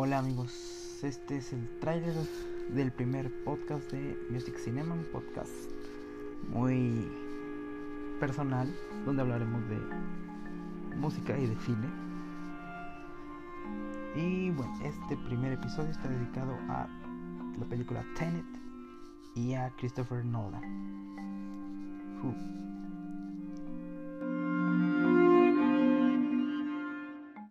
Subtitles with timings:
[0.00, 2.14] Hola amigos, este es el trailer
[2.72, 5.50] del primer podcast de Music Cinema, un podcast
[6.50, 7.10] muy
[8.20, 8.72] personal
[9.04, 9.76] donde hablaremos de
[10.94, 11.88] música y de cine.
[14.14, 16.86] Y bueno, este primer episodio está dedicado a
[17.58, 18.46] la película Tenet
[19.34, 20.62] y a Christopher Nolan.